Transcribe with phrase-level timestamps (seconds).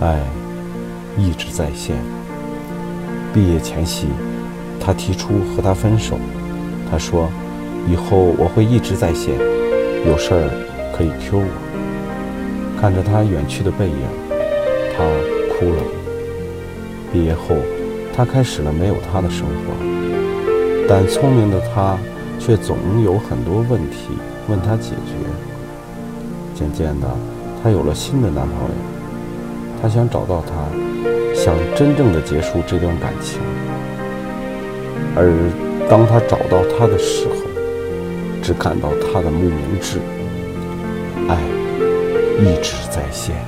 [0.00, 0.20] 爱
[1.16, 1.96] 一直在线。
[3.34, 4.06] 毕业前夕，
[4.80, 6.18] 他提出和他分手。
[6.90, 7.28] 他说
[7.90, 9.34] ：“以后我会一直在线，
[10.06, 10.50] 有事儿
[10.96, 11.46] 可以 Q 我。”
[12.80, 14.06] 看着他远去的背影，
[14.96, 15.04] 他
[15.52, 15.82] 哭了。
[17.12, 17.56] 毕业后，
[18.14, 19.74] 他开始了没有他的生活，
[20.88, 21.98] 但聪明的他
[22.38, 24.10] 却总有很多问题
[24.48, 25.12] 问他解决。
[26.54, 27.08] 渐渐的，
[27.62, 28.74] 他有了新的男朋友，
[29.88, 30.52] 我想找到他，
[31.34, 33.40] 想真正的结束这段感情。
[35.16, 35.32] 而
[35.88, 37.34] 当他找到他的时候，
[38.42, 39.98] 只看到他的慕名志，
[41.26, 41.40] 爱
[42.38, 43.47] 一直在线。